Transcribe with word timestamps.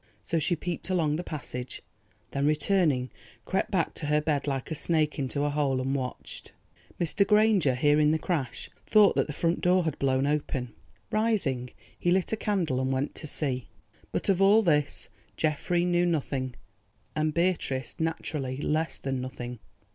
So 0.23 0.39
she 0.39 0.55
peeped 0.55 0.89
along 0.89 1.17
the 1.17 1.23
passage, 1.23 1.83
then 2.31 2.47
returning, 2.47 3.11
crept 3.45 3.69
back 3.69 3.93
to 3.93 4.07
her 4.07 4.19
bed 4.19 4.47
like 4.47 4.71
a 4.71 4.73
snake 4.73 5.19
into 5.19 5.43
a 5.43 5.51
hole 5.51 5.79
and 5.79 5.93
watched. 5.93 6.53
Mr. 6.99 7.23
Granger, 7.23 7.75
hearing 7.75 8.09
the 8.09 8.17
crash, 8.17 8.71
thought 8.87 9.15
that 9.15 9.27
the 9.27 9.31
front 9.31 9.61
door 9.61 9.83
had 9.83 9.99
blown 9.99 10.25
open. 10.25 10.73
Rising, 11.11 11.69
he 11.99 12.09
lit 12.09 12.31
a 12.33 12.35
candle 12.35 12.81
and 12.81 12.91
went 12.91 13.13
to 13.13 13.27
see. 13.27 13.67
But 14.11 14.27
of 14.27 14.41
all 14.41 14.63
this 14.63 15.09
Geoffrey 15.37 15.85
knew 15.85 16.07
nothing, 16.07 16.55
and 17.15 17.31
Beatrice 17.31 17.99
naturally 17.99 18.57
less 18.57 18.97
than 18.97 19.21
nothing. 19.21 19.59